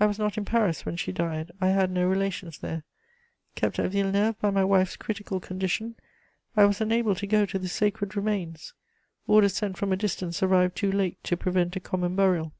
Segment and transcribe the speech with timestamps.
[0.00, 2.82] I was not in Paris when she died; I had no relations there;
[3.56, 5.96] kept at Villeneuve by my wife's critical condition,
[6.56, 8.72] I was unable to go to the sacred remains;
[9.26, 12.54] orders sent from a distance arrived too late to prevent a common burial.